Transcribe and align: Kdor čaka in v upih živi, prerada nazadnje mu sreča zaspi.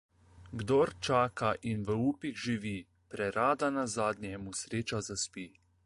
Kdor 0.61 0.89
čaka 1.07 1.49
in 1.73 1.79
v 1.89 1.97
upih 2.09 2.35
živi, 2.45 2.73
prerada 3.15 3.67
nazadnje 3.77 4.33
mu 4.47 4.51
sreča 4.63 4.99
zaspi. 5.11 5.45